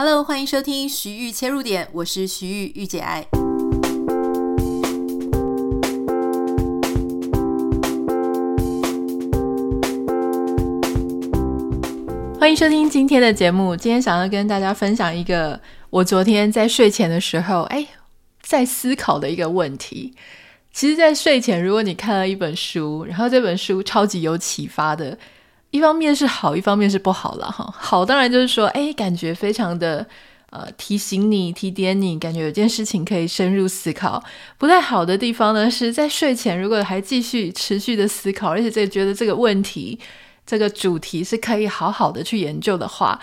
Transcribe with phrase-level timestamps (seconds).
[0.00, 3.26] Hello，欢迎收听徐玉切入点，我是徐玉玉姐爱。
[12.38, 13.74] 欢迎收听今天的节目。
[13.74, 15.60] 今天想要跟大家分享一个
[15.90, 17.84] 我昨天在睡前的时候，哎，
[18.40, 20.14] 在思考的一个问题。
[20.72, 25.18] 其实，在睡前，如果你看了一本书，然后这本书超级有启发的。
[25.70, 27.72] 一方面是好，一方面是不好了哈。
[27.76, 30.06] 好，当然就是说，哎，感觉非常的
[30.50, 34.22] 呃提醒你、提点你，感觉有件事情可以深入思考。
[34.56, 39.98] 不太好的地方呢，是在睡前如果还继续持续的思考，而且这觉得这个问题、
[40.46, 43.20] 这个主题是可以好好的去研究的话，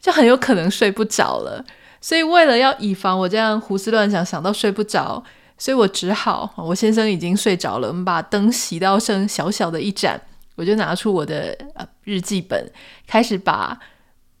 [0.00, 1.64] 就很有可能睡不着了。
[2.00, 5.20] 所以为了要以防我这样胡思乱想，想到睡不着，
[5.58, 10.22] 所以我只好，我先生已经睡着了，我们把灯熄到剩小小的一盏。
[10.58, 12.68] 我就拿出我的呃日记本，
[13.06, 13.78] 开始把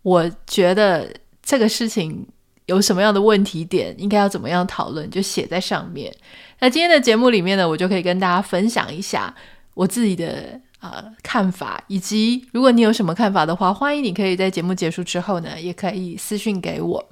[0.02, 1.08] 我觉得
[1.40, 2.26] 这个事情
[2.66, 6.12] 有什么样的问题点，应该要怎么样讨论，就写在上面。
[6.58, 9.32] 那今天的节目里面呢，我就可以跟大家分享一下
[9.74, 17.08] 我自己的呃看法，以及如果你有什么看法的话，欢迎你可以在节目结束之后呢，也可以私讯给我。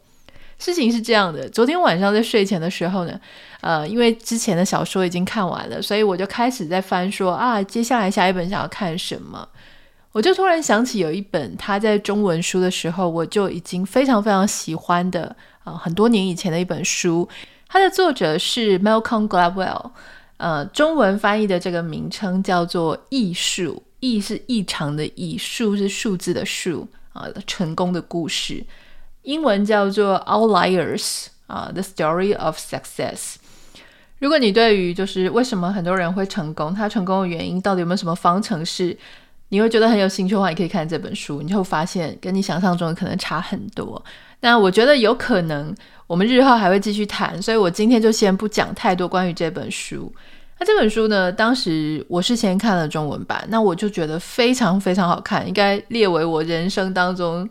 [0.59, 3.21] 事情是这样的，昨天晚上在睡前的时候呢，
[3.61, 9.47] 呃，因为之前的小说已经看完了，所以我就开始在翻说啊，接下来下一本想要看什么，
[10.13, 17.29] 我就突然想起有一本他在中文书的时候，我就已经非常非常喜欢的啊、很多年以前的一本书，
[17.69, 19.91] 它的作者是 Malcolm Gladwell，
[20.39, 28.65] 呃，中文翻译的这个名称叫做《艺术》，异是异常的异，数是数字的数啊、呃，成功的故事。
[29.27, 33.35] 英文叫做 Outliers 啊，The Story of Success。
[34.21, 38.97] 如果你对于就是为什么很多人会成功，他成功的原因到底有没有什么方程式，
[39.49, 44.01] 你会觉得很有兴趣的话，你可以看这本书，你就会发现跟你想象中的可能差很多。
[44.43, 45.75] 那我觉得有可能
[46.07, 50.11] 我们日后还会继续谈，所以我今天就先不讲太多关于这本书。
[50.61, 57.49] 那这本书呢，当时我是先看了中文版，那我就觉得非常非常好看，应该列为我人生当中。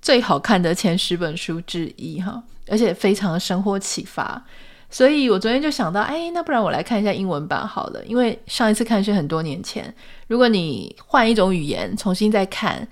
[0.00, 4.40] 最好看的前十本书之一哈，而且非常的生活启发，
[4.88, 9.92] 所以我昨天就想到，哎，那不然我来看一下英文版好了，因为上一次看是很多年前。
[10.28, 12.86] 如果你换一种语言重新再看，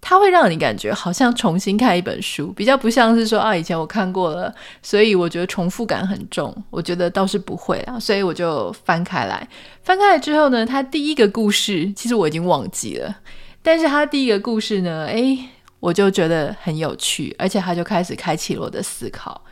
[0.00, 6.54] 它会让你感觉好像重新看一本书，比较不像是说啊以前我看过了，所以我觉得重复感很重。
[6.68, 9.48] 我觉得倒是不会啊，所以我就翻开来，
[9.82, 13.16] 翻开来之后呢，它第一个故事其实我已经忘记了，
[13.62, 15.48] 但是它第一个故事呢，哎。
[15.80, 19.44] 我就觉得很有趣，而且他就开始开启了我的思考。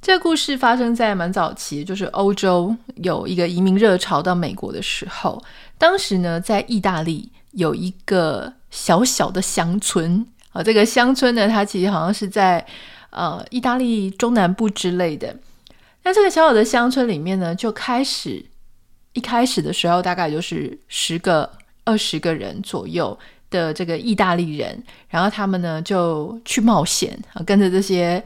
[0.00, 5.42] 这个故事发生在蛮早期，就是欧洲有一个移民热潮到美国的时候。
[5.76, 12.64] 当时呢，在意大利有一个小小的乡村啊，这个乡村呢，它其实好像是在
[13.10, 15.36] 呃意大利中南部之类的。
[16.04, 18.46] 那这个小小的乡村里面呢，就开始
[19.12, 21.50] 一开始的时候，大概就是十个、
[21.84, 23.18] 二十个人左右。
[23.50, 28.22] 的这个意大利人，然后他们呢就去冒险啊，跟着这些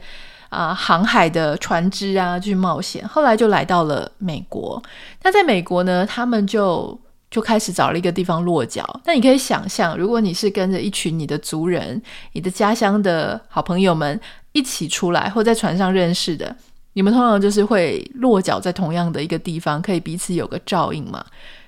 [0.49, 3.05] 啊航海的船只啊去冒险。
[3.07, 4.81] 后来就来到了美国。
[5.23, 6.97] 那在美国呢，他们就
[7.31, 9.01] 就开始找了一个地方落脚。
[9.05, 12.01] 那你可以想象，如果你是跟着一群你的族人、
[12.33, 14.19] 你的家乡的好朋友们
[14.53, 16.55] 一起出来，或在船上认识的，
[16.95, 21.23] 你们通常就是会落脚在同样的一个地方，可以彼此有个照应嘛。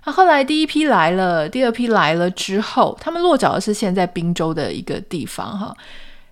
[0.05, 5.75] 那后来第一批来了，第二批来了之后，他们落脚的是现在宾州的一个地方哈。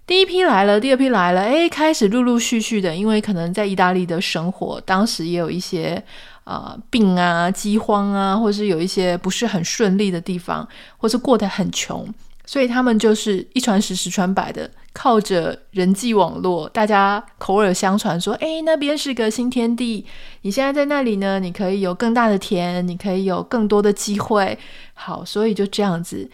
[0.07, 6.01] 第一批来了，第二批来了，哎，开始陆陆续续的，因为可能在意大利的生活，当时也有一些
[6.45, 10.66] 啊、病啊、饥荒啊，或是有一些不是很顺利的地方，
[10.97, 12.07] 或是过得很穷。
[12.45, 20.06] 所以他们就是一传十，十传百的，靠着人际网络，大家口耳相传说：“哎，那边是个新天地，
[20.41, 24.57] 你现在在那里呢，你可以有更大的田，你可以有更多的机会。”
[24.94, 26.29] 好，所以就这样子，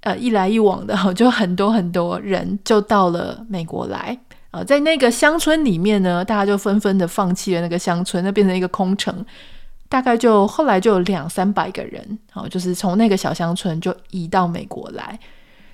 [0.00, 4.18] 呃，一来一往的，就很多很多人就到了美国来
[4.50, 9.24] 啊、在那个乡村里面呢，大家就纷纷的放弃了那个乡村，那变成一个空城。
[9.90, 15.18] 大概就后来就有两三百个人，好、就是从那个小乡村就移到美国来。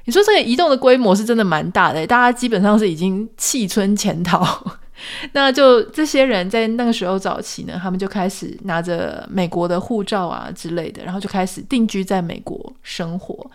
[0.05, 4.47] 你说这个移动的规模是真的蛮大的，大家基本上是已经弃村潜逃。
[5.33, 13.51] 那就这些人在那个时候早期呢，他们就开始拿着美国的护照啊之类的，然后就开始定居在美国生活。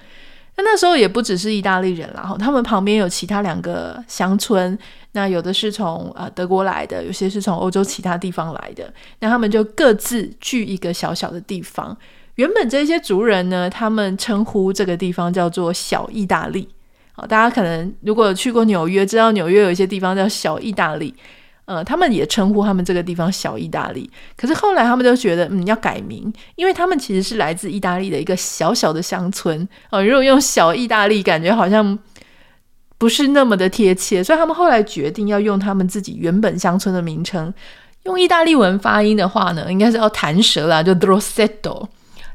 [0.57, 4.77] 那那时候也不只是意大利人啦，哈，他们旁边有其他两个乡村，
[5.13, 11.97] 那有的是从呃德国来的，有些是从欧洲其他地方来的，那他们就各自聚一个小小的地方。
[12.39, 16.65] 原本这些族人呢，他们称呼这个地方叫做小意大利
[17.11, 21.13] 好，大家可能如果去过纽约，知道纽约有一些地方叫小意大利。
[21.65, 29.67] 呃，他们也称呼他们这个地方小意大利，可是后来他们都觉得，嗯，要改名，因为他们其实是来自意大利的一个小小的乡村。
[29.91, 31.99] 呃，如果用小意大利，感觉好像
[32.97, 37.53] 不是那么的贴切，所以他们后来决定要用他们自己原本乡村的名称。
[38.05, 41.85] 用意大利文发音的话呢，应该是要弹舌啦，就 Roseto。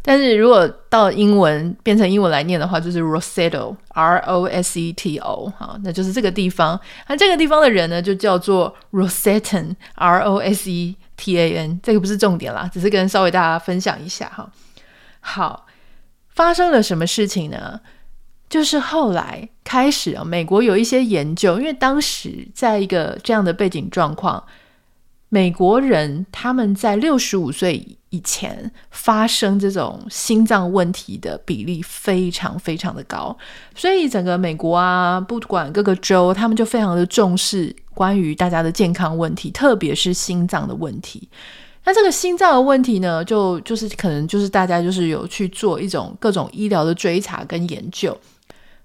[0.06, 6.78] 但是如果到英文变成英文来念的话，就是 Rosetto R O S E T O 好，那就是这个地方。
[7.08, 11.80] 那这个地方的人呢，就叫做 Rosetan，R O S E T A N。
[11.82, 14.52] 这个不是重点啦，只是跟稍微大家分享一下哈。
[15.20, 15.64] 好，
[16.28, 17.80] 发生了什么事情呢？
[18.50, 24.44] 就是后来开始啊，美国有一些研究，因为当时在一个这样的背景状况。
[25.34, 33.36] 美国人他们在六十五岁以前发生这种心脏问题的比例非常非常的高，
[33.74, 41.28] 所以整个美国啊，不管各个州，他们就非常的重视关于大家的健康问题，特别是心脏的问题。
[41.82, 48.16] 那这个心脏的问题呢，就就是可能就是大家就是有去做一种各种医疗的追查跟研究。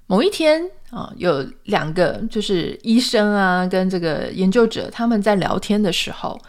[0.08, 6.40] 某一天啊，有两个就是医生啊，跟这个研究者他们在聊天的时候，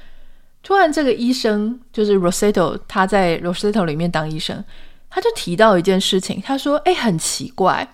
[0.62, 4.64] 突然这个医生就是 Rosetto，他在 Rosetto 里面当医生，
[5.10, 7.92] 他就提到一件事情，他说：“哎，很奇怪，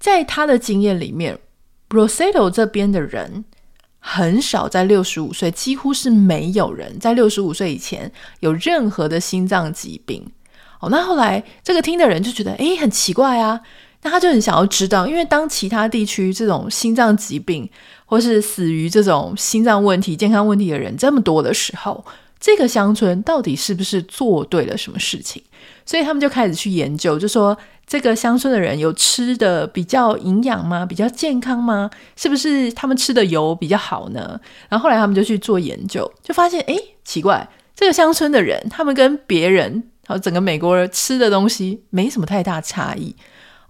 [0.00, 1.38] 在他的经验里面
[1.90, 3.44] ，Rosetto 这边的人
[4.00, 8.10] 很少在六十五岁，几乎是没有人在六十五岁以前
[8.40, 10.32] 有任何的心脏疾病。”
[10.80, 13.60] 哦，那后来这个听的人就觉得：“哎，很奇怪啊。”
[14.04, 17.68] 那他就很想要知道，因为当其他地区这种心脏疾病
[18.04, 22.04] 或是死于这种心脏问题、健康问题的人这么多的时候，
[22.38, 25.42] 这个乡村到底是不是做对了什么事情？
[25.86, 27.56] 所以他们就开始去研究，就说
[27.86, 30.84] 这个乡村的人有吃的比较营养吗？
[30.84, 31.90] 比较健康吗？
[32.14, 34.38] 是不是他们吃的油比较好呢？
[34.68, 43.16] 然后后来他们就去做研究，就发现，诶，奇怪，这个乡村的人他们跟别人还有整个美国人吃的东西没什么太大差异。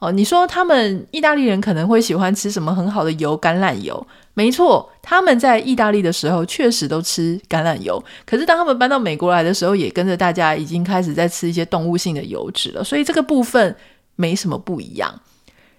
[0.05, 3.41] 哦，你说他们意大利人可能会喜欢吃什么很好的油？
[3.41, 8.03] 橄榄油，没错，他们在意大利的时候确实都吃橄榄油。
[8.27, 12.85] 可是当他们搬到美国来的时候，也跟着大家已经开始在吃一些动物性的油脂了。
[12.85, 13.75] 所以这个部分
[14.17, 15.19] 没什么不一样。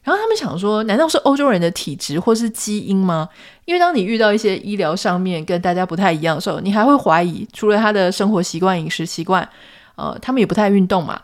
[0.01, 3.30] 然后他们想说，难道是欧洲人的体质或是基因吗？
[3.66, 9.48] 因为当你遇到一些医疗上面跟大家不太一样的时候，你还会怀疑，除了他的生活习惯、饮食习惯，
[9.95, 11.21] 呃，他们也不太运动嘛。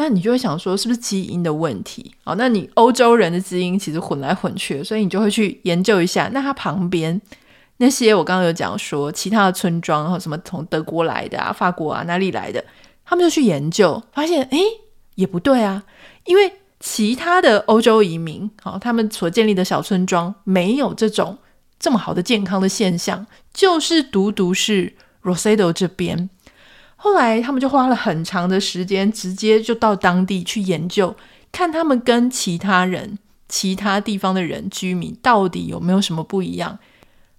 [0.00, 2.12] 那你就会想说，是不是基因的问题？
[2.22, 6.30] 哦，那你欧洲人的基因其实混来混去，所以你就会去研究一下。
[6.32, 7.20] 那他旁边
[7.78, 12.64] 那些我刚刚有讲说，其他的村庄和什么从德国来的啊、法国啊哪里来的，
[13.04, 14.60] 他们就去研究，发现诶
[15.16, 15.82] 也不对啊，
[16.26, 21.36] 因为其他的欧洲移民，哦，他们所建立的小村庄没有这种
[21.80, 24.94] 这么好的健康的现象，就是独独是
[25.24, 26.30] Roseto 这边。
[27.00, 31.14] 后来他们就花了很长的时间，直接就到当地去研究，
[31.52, 33.16] 看他们跟其他人、
[33.48, 36.80] 其他地方的人居民到底有没有什么不一样。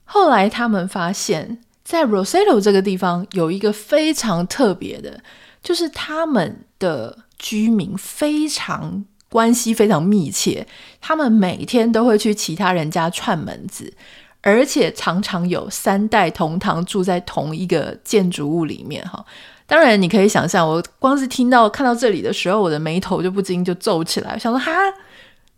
[0.05, 5.21] 后来他们发现，在 Roseto 这个地方有一个非常特别的，
[5.61, 10.65] 就是他们的居民非常关系非常密切，
[11.01, 13.93] 他们每天都会去其他人家串门子。
[14.41, 19.25] 而且常常有三代同堂住在同一个建筑物里面哈，
[19.69, 24.71] 当然你可以想象，我光是听到看到这里的时候，我的眉头就不禁就皱起来，想说哈，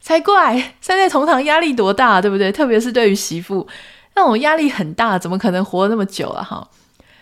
[0.02, 2.52] 才怪，三代同堂压力多大，对不对？
[2.52, 3.66] 特别是对于媳妇，
[4.16, 6.70] 那种压力很大，怎么可能活那么久啊哈？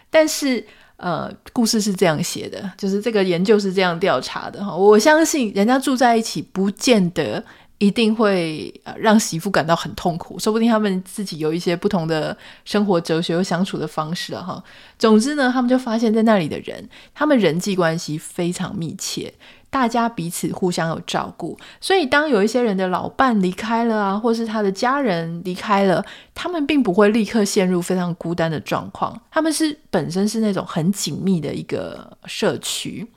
[0.09, 0.65] 但是
[0.97, 7.43] 呃，故事是这样写的，就是这个研究是这样调查的哈，我相信人家住在一起，不见得。
[7.79, 14.61] 一定会呃让媳妇感到很痛苦，说不定他们自己有一些不同的生活哲学和相处的方式了哈。
[14.97, 19.33] 总之呢，他们就发现，在那里的人，他们人际关系非常密切，
[19.69, 21.57] 大家彼此互相有照顾。
[21.79, 26.05] 所以，当有一些人的老伴离开了啊，或是他的家人离开了，
[26.35, 29.17] 他们并不会立刻陷入非常孤单的状况。
[29.31, 33.07] 他们是本身是那种很紧密的一个社区。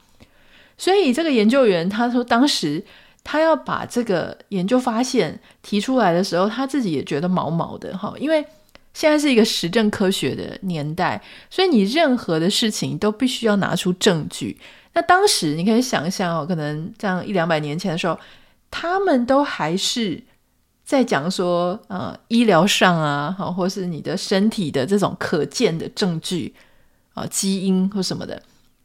[0.78, 2.84] 所以，这个研究员他说，当时。
[3.24, 8.44] 他要把这个研究发现提出来的时候，他自己也觉得毛毛的哈，因为
[8.92, 14.58] 现在是一个实证科学的年代，所以你任何的事情都必须要拿出证据。
[14.92, 18.18] 那当时你可以想一想哦，可能这样一两百年前的时候，
[18.70, 20.22] 他们都还是
[20.84, 26.52] 在讲说，呃，医疗上啊，或是你的身体的这种可见的证据
[27.14, 28.42] 啊，基因或什么的。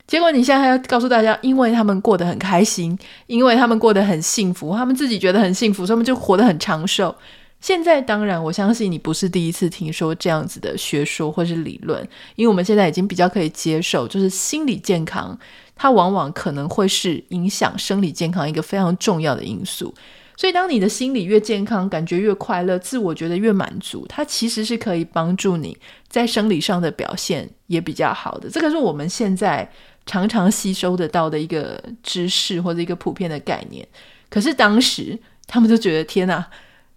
[0.08, 2.98] 结果你现在还要告诉大家，因为他们过得很开心，
[3.28, 7.14] 因为他们过得很幸福，他们自己觉得很幸福，所以他们就活得很长寿。
[7.60, 12.02] 现在当然，我相信你不是第一次听说这样子的学说或是理论，
[12.36, 15.38] 因为我们现在已经比较可以接受，就是心理健康，
[15.76, 19.94] 它往往可能会是影响生理健康一个非常重要的因素。
[20.38, 25.76] 所以，当你的心理越健康，感觉越快乐，自我觉得越满足，它其实是可以帮助你
[26.08, 28.48] 在生理上的表现也比较好的。
[28.48, 29.68] 这个是我们现在
[30.08, 33.88] 常常吸收得到的一个知识或者一个普遍的概念。
[34.30, 36.44] 可是当时他们就觉得天哪！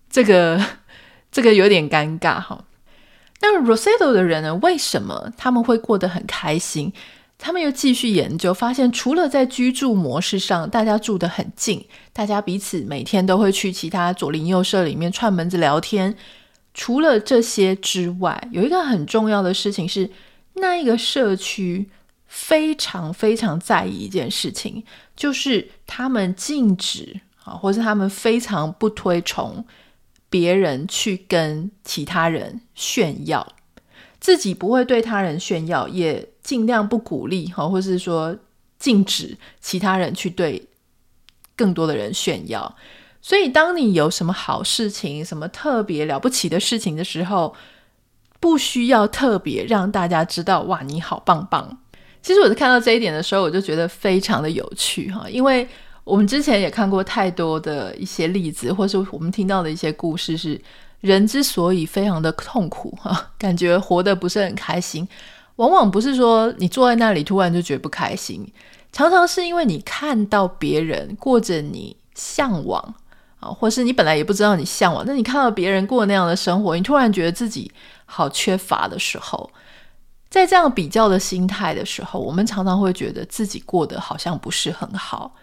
[0.08, 0.64] 这个
[1.30, 2.64] 这个有点尴尬哈。
[3.42, 4.54] 那 Rosetto 的人呢？
[4.56, 6.92] 为什么他们会过得很开心？
[7.38, 16.14] 他们又继续研究，发现除了在居住模式上，大家住得很近，大家彼此每天都会去其他左邻右舍里面串门子聊天。
[16.74, 20.10] 除了这些之外，有一个很重要的事情是，
[20.54, 21.88] 那一个社区
[22.30, 24.84] 非常非常在意一件事情，
[25.16, 29.66] 就是他们禁止啊，或是他们非常不推崇。
[30.30, 33.44] 别人去跟其他人炫耀，
[34.20, 38.38] 自己不会对他人炫耀，也尽量不鼓励哈，或是说
[38.78, 40.68] 禁止其他人去对
[41.56, 42.76] 更多的人炫耀。
[43.20, 47.56] 所以，当你有什么好事情、什么特别了不起的事情的时候，
[48.38, 51.78] 不需要特别让大家知道，哇，你好棒棒。
[52.22, 55.66] 其实我在看到这一点的时候，我就觉得非常的有趣哈，因为。
[56.02, 60.60] 我们之前也看过太多的一些例子，或是我们听到的一些故事，是
[61.02, 65.06] 人之所以非常的痛苦哈， 感觉活得不是很开心，
[65.56, 68.44] 往往不是说你坐在那里突然就觉得不开心，
[68.90, 72.82] 常常是因为你看到别人过着你向往
[73.38, 77.70] 啊，或是你本来也不知道你向往，但你看到别人过那样的生活，你突然觉得自己
[78.06, 79.48] 好缺乏的时候，
[80.30, 85.34] 在这样比较的心态的时候，我们常常会觉得自己过得好像不是很好。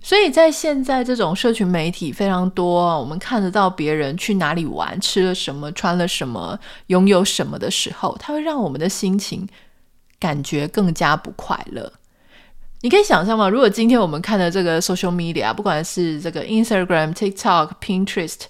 [0.00, 9.44] 所以在现在这种社群媒体非常多，我们看得到别人去哪里玩、吃了什么、穿了什么、拥有什么的时候，它会让我们的心情
[10.20, 11.92] 感觉更加不快乐。
[12.82, 13.48] 你可以想象吗？
[13.48, 18.42] 如果今天我们看的这个 social media，不管是这个 Instagram、TikTok、Pinterest，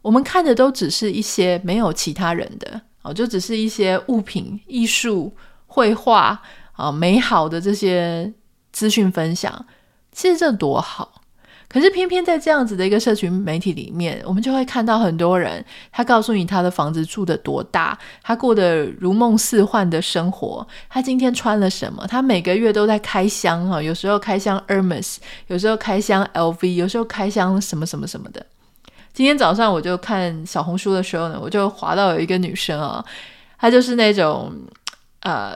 [0.00, 5.32] 我们看的都只是一些没有其他人的哦，就只是一些物品、艺术、
[5.66, 8.32] 绘画啊，美好的这些
[8.72, 9.64] 资讯分享。
[10.10, 11.22] 其实这多好，
[11.68, 25.16] 可是偏偏在这样子的一个社群媒体里面，我们就会看到很多人，他告诉你他的房子住的多大，他过得如梦似幻的生活，他今天穿了什么，他每个月都在开箱哈，有时候开箱 Hermes，
[25.48, 28.44] 有时候开箱 LV，有时候开箱什么什么什么的。
[29.16, 33.02] 今天早上我就看小红书的时候呢，我就滑到有一个女生啊，
[33.58, 34.52] 她就是那种
[35.20, 35.54] 呃。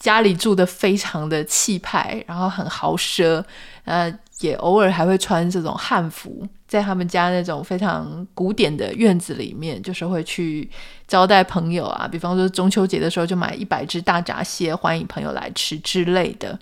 [0.00, 3.42] 家里住得非常的气派，然后很豪奢，
[3.84, 10.70] 呃，也偶尔还会穿这种汉服，在他们家那种非常古典的院子里面，就是会去
[11.08, 16.56] 招待朋友啊，比方说中秋节的时候就买一百只大闸蟹，欢迎朋友来吃之类的。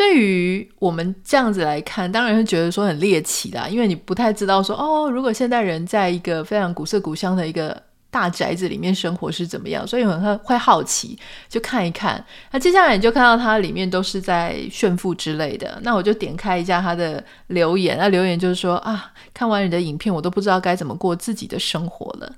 [0.00, 7.82] 对于我们这样子来看，当然会觉得说很猎奇啦，因为你不太知道说哦，如果现代人在一个非常古色古香的一个。
[8.12, 9.86] 大宅子里面生活是怎么样？
[9.86, 11.16] 所以很会好奇，
[11.48, 12.24] 就看一看。
[12.50, 15.78] 那接下来你就看到它里面都是在炫富之类的。
[15.84, 22.34] 那我就点开一下他的留言，那留言就是说啊，看完你的影片，我都不知道该怎么过自己的生活了。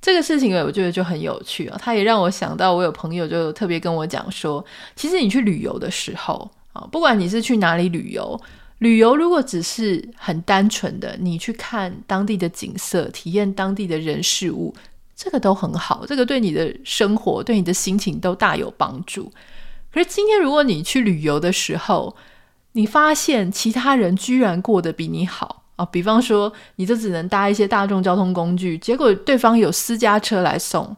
[0.00, 1.76] 这个事情我觉得就很有趣啊。
[1.78, 4.64] 他也让我想到，我有朋友就特别跟我讲说，
[4.96, 8.40] 其实你去旅游的时候啊，不管你是去哪里旅游。
[8.78, 14.74] 旅游如果只是很单纯的，你去看当地的景色，体验当地的人事物，
[15.14, 19.30] 这个都很好，这个对你的生活、对你的心情都大有帮助。
[19.92, 22.16] 可是今天如果你去旅游的时候，
[22.72, 30.96] 你发现其他人居然过得比你好啊，比方说你就只能搭一些大众交通工具，结果对方有私家车来送。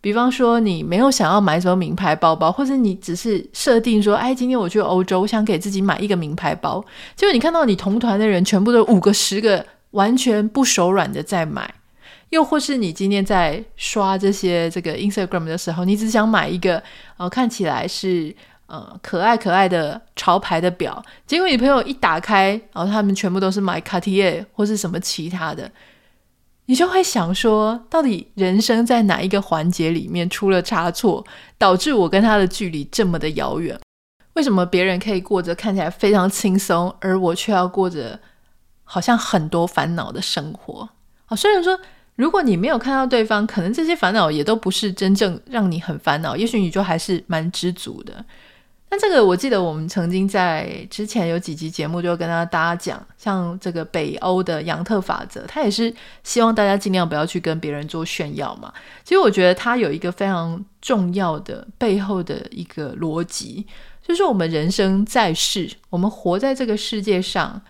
[0.00, 6.82] 比方说，你没有想要买什么名牌包包，或者你只是设定说，哎，今天我去欧洲，我想给自己买一个名牌包。
[7.14, 11.74] 结果你看到你同团的人全部都五个、十个，完全不手软的在买。
[12.30, 16.82] 又或是你今天在刷这些这个 Instagram 的时候，你只想买一个，
[17.16, 18.34] 呃，看起来是
[18.68, 25.70] 呃可爱可爱的潮牌的表，结果你朋友一打开，然后他们全部都是买 Cartier 或是什么其他的。
[26.70, 31.26] 你就会想说，到底人生在哪一个环节里面出了差错，
[31.58, 33.76] 导致我跟他的距离这么的遥远？
[34.34, 38.20] 为什么别人可以过着看起来非常轻松，而我却要过着
[38.84, 40.88] 好像很多烦恼的生活？
[41.26, 41.76] 啊，虽然说，
[42.14, 48.24] 如果你没有看到对方，可能这些烦恼也都不是真正让你很烦恼，也许你就还是蛮知足的。
[48.92, 55.94] 那这个我记得我们曾经在之前有几集节目就跟大家讲，像这个北欧的杨特法则，他也是
[56.24, 58.72] 希望大家尽量不要去跟别人做炫耀嘛。
[59.04, 63.64] 其实我觉得他有一个非常重要的背后的一个逻辑，
[64.02, 67.62] 就是我们人生在世，我们活在这个世界上，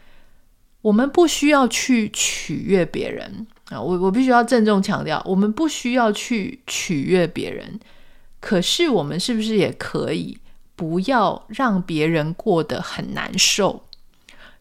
[0.80, 3.78] 我们不需要去取悦别人啊。
[3.78, 7.78] 我我必须要郑重强调，我们不需要去取悦别人，
[8.40, 10.38] 可是我们是不是也可以？
[10.80, 13.82] 不要让别人过得很难受，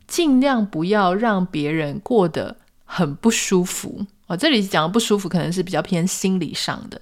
[0.06, 4.06] 尽量不要让别人过得很不舒服。
[4.28, 7.00] 我、哦、这里讲的不舒服，可能是比较偏心理上的。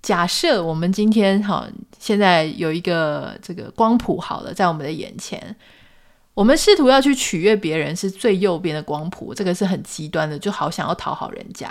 [0.00, 1.66] 假设我们今天哈，
[1.98, 5.56] 现在有一个这个光谱好了，在我们的眼前，
[6.32, 11.68] 我们试图要去取悦别人，是最右边的光谱，这个是很极端的，就好想要讨好人家。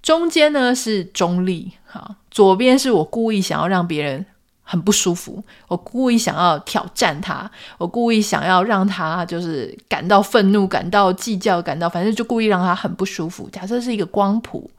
[0.00, 4.24] 中间呢是中立，哈，左边是我故意想要让别人。
[4.70, 13.48] 很不舒服，我故意想要挑战他，我故意想要让他就是感到愤怒、感到计较、感到反正就故意让他很不舒服。
[13.50, 14.70] 假设是一个光谱，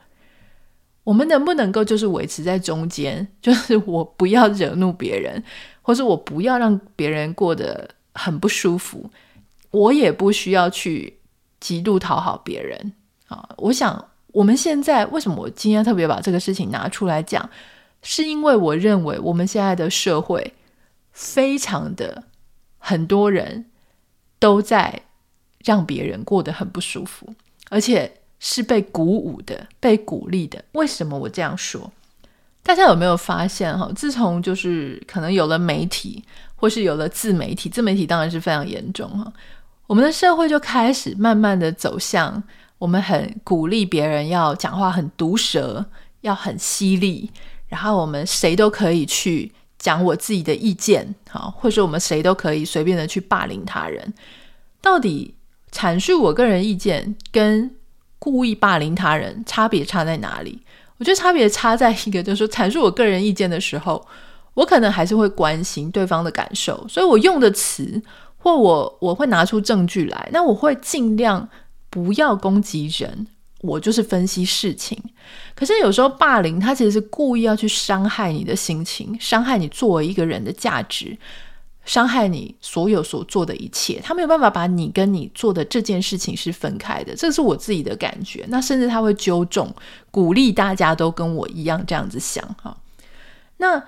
[1.04, 3.28] 我们能不能够就是维持在中间？
[3.42, 5.44] 就是我不要惹怒别人，
[5.82, 9.10] 或是我不要让别人过得很不舒服，
[9.72, 11.18] 我也不需要去
[11.60, 12.94] 极度讨好别人
[13.28, 13.50] 啊。
[13.58, 17.50] 我想我们现在为什么我今天特别把这个事情拿出来讲？
[18.02, 20.54] 是因为我认为我们现在的社会
[21.12, 22.24] 非常的
[22.78, 23.66] 很多人
[24.40, 25.02] 都在
[25.66, 27.34] 让别人过得很不舒服，
[27.70, 30.64] 而且是被鼓舞的、被鼓励的。
[30.72, 31.92] 为什么我这样说？
[32.64, 33.92] 大家有没有发现哈？
[33.96, 36.24] 自从就是可能有了媒体，
[36.56, 39.32] 或是有了自媒体，自媒体当然是非常严重哈。
[39.88, 42.42] 我们的社会就开始慢慢的走向
[42.78, 45.86] 我们很鼓励别人要讲话很毒舌，
[46.22, 47.32] 要很犀利。
[47.70, 54.14] 然后我们谁都可以去讲我自己的意见，好，或者我们谁都可以随便的去霸凌他人。
[54.82, 55.36] 到底
[55.72, 57.72] 阐述我个人意见跟
[58.18, 60.62] 故意霸凌他人差别差在哪里？
[60.98, 64.06] 我觉得差别差在一个，就是说阐述我个人意见的时候，
[64.56, 68.02] 我可能还是会关心对方的感受，所以我用的词
[68.38, 71.48] 或我我会拿出证据来，那我会尽量
[71.90, 73.28] 不要攻击人。
[73.62, 74.98] 我就是分析事情，
[75.54, 81.18] 可是有时候霸凌他其实是故意要去伤害你的心情，伤害你作为一个人的价值，
[81.84, 84.00] 伤害你所有所做的一切。
[84.02, 88.46] 他没有办法把你跟你做的这件事情是分开的，这是我自己的感觉。
[88.48, 89.70] 那甚至他会纠正，
[90.10, 92.78] 鼓励大家都跟我一样这样子想哈。
[93.58, 93.84] 那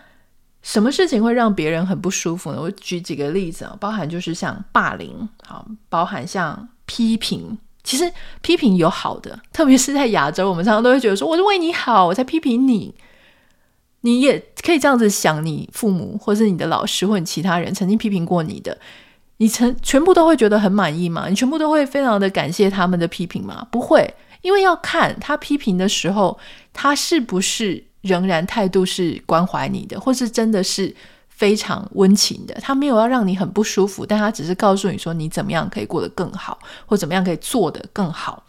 [0.62, 2.62] 什么事情会让别人很不舒服呢？
[2.62, 7.58] 我举几个例子啊，包含就是像霸凌，好，包含像批评。
[7.84, 12.94] 其实批评有好的，特别是在亚洲，我们常常都会觉得说：“我是为你好，我才批评你。”
[14.04, 18.78] 你也可以这样子想，你父母或是你的老师或者其他人曾经批评过你的，
[19.38, 21.28] 你曾全部都会觉得很满意吗？
[21.30, 23.68] 你全部都会非常的感谢他们的批评吗？
[23.72, 26.40] 不会，因为要看他批评的时候，
[26.74, 30.96] 他是不是仍然态度是关怀你的，或是真的是。
[31.42, 38.44] 非常温情的，他没有要让你很不舒服，但他只是告诉你说，你怎么样可以过得更好，或怎么样可以做得更好。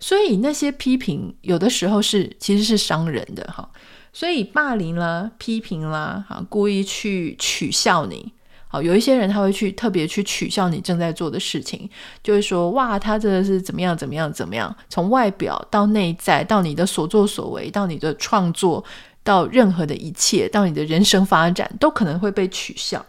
[0.00, 3.70] 所以那些批评有的时候是其实是伤人的哈。
[4.12, 8.32] 所以霸凌啦、批评啦，哈，故意去取笑你，
[8.66, 11.88] 好，有一些人他会去特别去取笑你正在做的事情，
[12.24, 18.84] 就会说哇，他真的是怎么样怎么样怎么样，从外表到内在，到你的所作所为，到你的创作。
[19.26, 23.04] 到任何的一切，到你的人生发展，都可能会被取笑。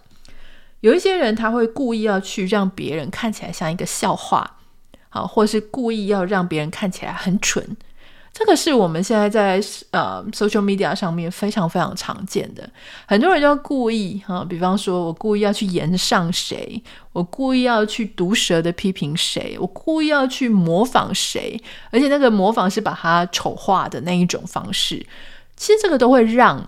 [0.81, 4.57] 有一些人他会故意要去让别人看起来像一个笑话，
[5.09, 7.77] 好，或是故意要让别人看起来很蠢。
[8.33, 12.69] 这个是我们现在在呃 social media 上面非常非常常见的。
[13.07, 16.79] 很多人就故意哈，比方说我故意要去言上谁，
[17.13, 25.03] 我故意要去毒舌的批评谁，我故意要去模仿谁，而且那个模仿是把它丑化的那一种方式。
[25.57, 26.65] 其实这个都会让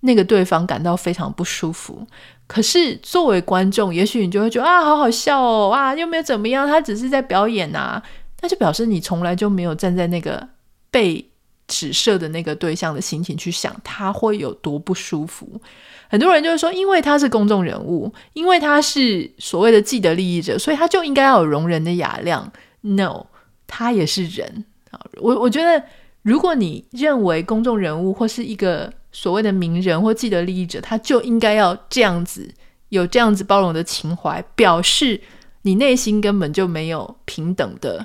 [0.00, 2.04] 那个对方感到非常不舒服。
[2.46, 8.02] 可是作为观众，也许你就会觉得啊，好好笑哦，啊，又没有怎么样，他只是在表演啊。
[8.40, 10.48] 那就表示你从来就没有站在那个
[10.90, 11.24] 被
[11.68, 15.60] 指涉的那个对象的心情去想他会有多不舒服。
[16.08, 22.50] 很多人就是说，因为他是公众人物，因为他是所谓的既得利益者，所以他就应该要有容人的雅量。
[22.80, 23.26] No，
[23.66, 24.98] 他也是人啊。
[25.20, 25.84] 我我觉得。
[26.22, 32.52] 如果你认为公众人物或是一个所谓的名人或既得利益者，他就应该要这样子
[32.90, 35.20] 有这样子包容的情怀，表示
[35.62, 38.04] 你内心根本就没有平等的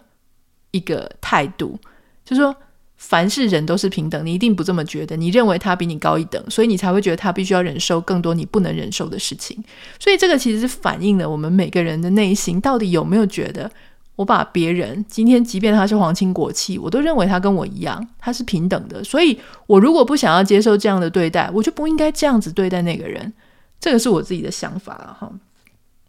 [0.71, 1.77] 一个态度。
[2.23, 2.55] 就说，
[2.95, 5.15] 凡是人都是平等，你一定不这么觉得。
[5.17, 9.61] 你认为他比你高一等，所以你才会觉得他必须要忍受更多你不能忍受的事情。
[9.99, 13.69] 所以这个其实是反映了我们每个人的内心到底有没有觉得，
[14.15, 19.03] 我把别人今天即便他是皇亲国戚，我都认为他跟我一样，他是平等的。
[19.03, 23.33] 所以我如果不想要接受这样的对待，我就不应该这样子对待那个人。
[23.79, 25.31] 这个是我自己的想法了哈。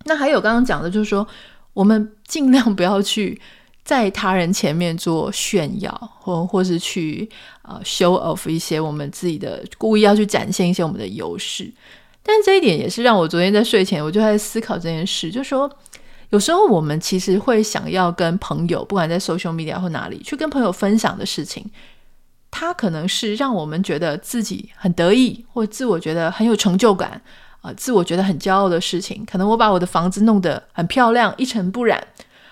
[0.04, 1.26] 那还有刚刚讲的，就是说
[1.72, 3.40] 我们尽量不要去。
[3.86, 5.88] 在他人前面做炫耀，
[6.18, 7.30] 或或是去
[7.62, 11.72] 呃 show off 一些我们自己的，故意要去展现一些我们的优势。
[12.20, 15.70] 但这一点也是让我昨天在睡前我就在思考这件事，就说
[16.30, 21.64] 有时候我们其实会想要跟朋友，不管在 social media 或哪里，去跟朋友分享的事情，
[22.50, 27.20] 它可能是让我们觉得自己很得意，或自我觉得很有成就感
[27.60, 29.24] 啊、自我觉得很骄傲的事情。
[29.24, 32.02] 可能我把我的房子弄得很漂亮，一尘不染。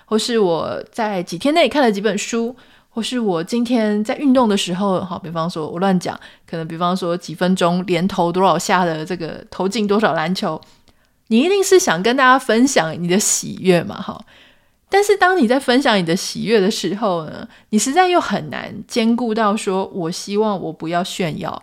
[0.06, 2.54] 或是我在几天内看了几本书，
[2.90, 10.60] 或是我今天在运动的时候，好，比方说我乱讲，可能比方说几分钟连投多少下的这个投进多少篮球，
[11.34, 14.24] 你一定是想跟大家分享你的喜悦嘛，哈。
[14.88, 21.60] 但是当你在分享你的喜悦的时候呢，你实在又很难兼顾到说，我希望我不要炫耀，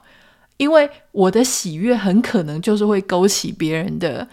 [0.58, 4.28] 因为我的喜悦很可能就是会勾起别人的。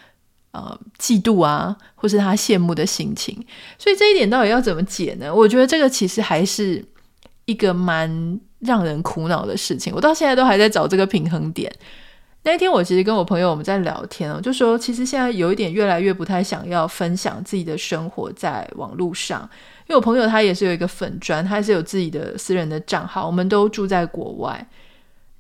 [0.51, 3.37] 呃，嫉妒啊，或是他羡慕的心情，
[3.79, 5.33] 所以这一点到底要怎么解呢？
[5.33, 6.83] 我觉得这个其实还是
[7.45, 9.93] 一个蛮让人苦恼的事情。
[9.95, 11.71] 我到现在都还在找这个平衡点。
[12.51, 19.41] 那天，我其实跟我朋友我们在聊天哦，就说其实现在有一点越来越不太想要分享自己的生活在网络上，
[19.87, 24.69] 因为我朋友他也是有一个粉砖，他也是有自己的私人的账号，我们都住在国外。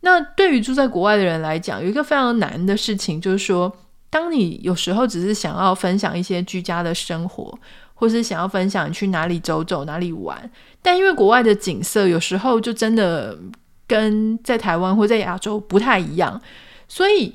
[0.01, 3.75] 那对于住在国外的人来讲，有一个非常难的事情，就是说。
[4.11, 7.59] 当你有时候只是想要分享一些居家的生活，
[7.93, 13.39] 或是想要分享你去哪里走走、哪里玩，但因为国外的景色有时候就真的
[13.87, 16.41] 跟在台湾或在亚洲不太一样，
[16.89, 17.35] 所以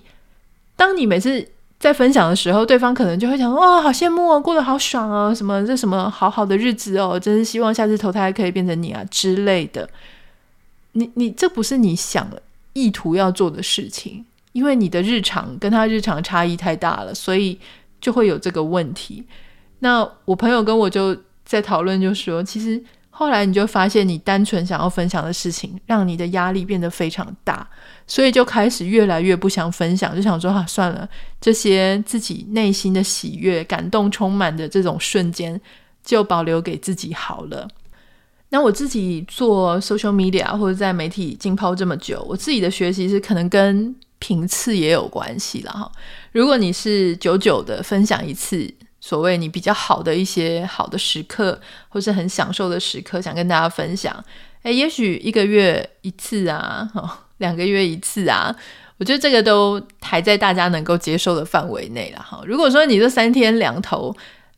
[0.76, 1.48] 当你每次
[1.80, 9.90] 在分享的时候，对方可能就会想：哇，好羡慕哦，过得好爽哦，什么这什么好好的日子哦，真是希望下次投胎可以变成你啊之类的。
[10.94, 12.30] 你你这不是你想
[12.74, 14.26] 意图要做的事情。
[14.54, 17.60] 因为你的日常跟他日常差异太大了，所以
[18.00, 19.24] 就会有这个问题。
[19.80, 22.80] 那我朋友跟我就在讨论，就说其实
[23.16, 27.66] 后来你就发现，你单纯想要分享的事情，让你的压力变得非常大，
[28.08, 31.08] 所以就开始越来越不想分享，就想说啊，算了，
[31.40, 35.62] 这些自己内心的喜悦、感动充满的这种瞬间，
[36.04, 37.68] 就保留给自己好了。
[38.50, 45.92] 那我自己做 social media 或者在媒体浸泡这么久，我自己的学习是可能跟频次也有关系了哈。
[46.32, 48.68] 如果你是久久的分享一次，
[49.06, 54.24] 所谓你比较好的一些好的时刻，或是很享受的时刻，想跟大家分享，
[54.62, 58.56] 诶，也许一个月一次啊，哦，两个月一次啊，
[58.98, 62.42] 我觉得这个都还在大家能够接受的范围内了哈。
[62.46, 64.16] 如果说你这三天两头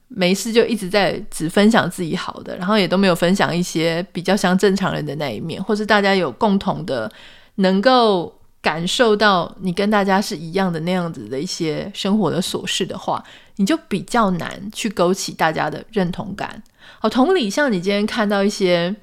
[0.09, 7.11] 没事就一直在只分享自己好的，然后也都没有分享一些比较像正常人的那一面，或是大家有共同的
[7.55, 8.31] 能够。
[8.65, 13.23] 感受到你跟大家是一样的那样子的一些生活的琐事的话，
[13.57, 16.63] 你就比较难去勾起大家的认同感。
[16.97, 18.95] 好，同理，像你今天看到一些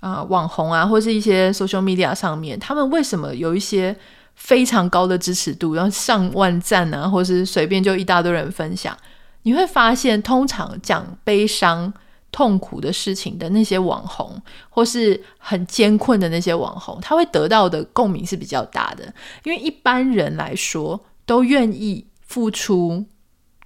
[0.00, 3.94] 啊、网红啊，或是一些 social media 上面，他们为什么有一些
[4.36, 8.96] 非常高的支持度，然后上万赞啊，或是随便就一大堆人分享，
[9.42, 11.92] 你会发现，通常讲悲伤。
[12.34, 19.04] 痛苦的事情的那些网红，或是很艰困的那些网红，他会得到的共鸣是比较大的，
[19.44, 23.04] 因为一般人来说都愿意付出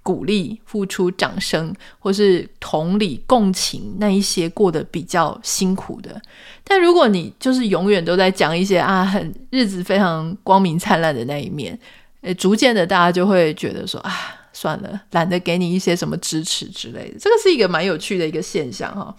[0.03, 6.21] 鼓励、付出掌声，或是同理共情那一些过得比较辛苦的。
[6.63, 11.79] 但如果你就是永远都在讲一些啊，很日子非常光明灿烂的那一面，
[12.21, 14.35] 诶，逐渐的大家就会觉得说啊。
[14.59, 19.15] 算了，懒得给你一些什么支持之类的，这个是一个蛮有趣的一个现象哈。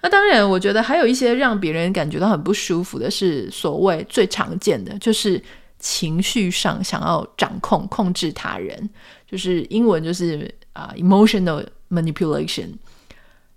[0.00, 5.40] 那当然，我觉得还有一些让别人感觉到很不舒服的是，所谓最常见的就是
[5.78, 8.88] 情绪上想要掌控、控制他人，
[9.30, 12.70] 就是英文就是啊、emotional manipulation。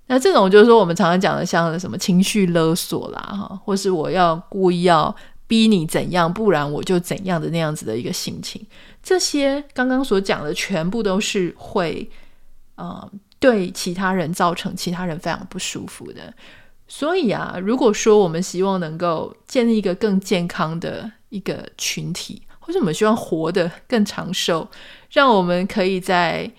[0.07, 5.15] 那这种就是说我们常常讲的像什么情绪勒索啦哈，或是我要故意要
[5.47, 8.61] 逼你怎样，不然我就怎样的那样子的一个心情。
[9.05, 12.09] 这些刚刚所讲的全部都是会，
[12.73, 16.33] 呃，对其他人造成其他人非常不舒服的。
[16.87, 24.67] 所以啊，如果说我们希望能够建立一个更健康的一个群体，或者我们希望活得更长寿，
[25.11, 26.51] 让我们可以在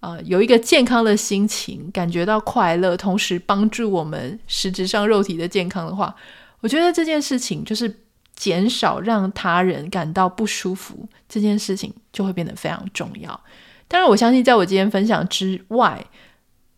[0.00, 6.14] 呃有一个健康的心情，感觉到快乐，同时帮助我们实质上肉体的健康的话，
[6.60, 8.01] 我觉得这件事情就是
[8.42, 13.40] 减少让他人感到不舒服，这件事情就会变得非常重要。
[13.86, 16.04] 当然，我相信在我今天分享之外，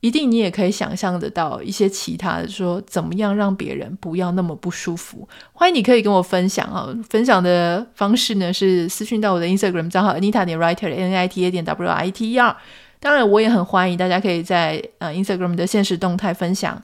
[0.00, 5.26] 一定你也可以想象得到一些其他的，说怎么样让别人不要那么不舒服。
[5.54, 12.54] 欢迎你可以跟我分享啊，分享的方式呢是私讯到我的 Instagram 账号 Anita 点 Writer N I T A 点 W I T E R。
[13.00, 16.82] 当然，我也很欢迎大家可以在呃 Instagram 的现实动态分享，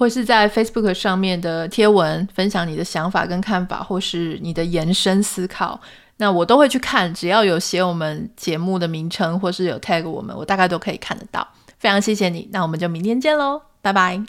[0.00, 5.78] 或是在 Facebook 上面的贴文分享你的想法跟看法，或是你的延伸思考。
[6.16, 11.46] 那我都会去看，只要有写我们节目的名称，或是有 tag 我们，我大概都可以看得到。
[11.78, 14.24] 非常谢谢你，那我们就明天见喽，拜拜。